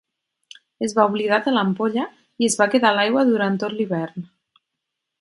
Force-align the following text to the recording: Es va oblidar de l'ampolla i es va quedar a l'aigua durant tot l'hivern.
Es 0.87 0.95
va 0.99 1.05
oblidar 1.09 1.39
de 1.49 1.53
l'ampolla 1.57 2.07
i 2.45 2.51
es 2.51 2.57
va 2.63 2.69
quedar 2.75 2.93
a 2.93 2.99
l'aigua 3.01 3.29
durant 3.33 3.63
tot 3.67 3.77
l'hivern. 3.81 4.31